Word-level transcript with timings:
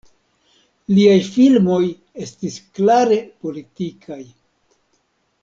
Liaj 0.93 1.17
filmoj 1.35 1.81
estis 2.25 2.57
klare 2.79 3.21
politikaj. 3.45 4.21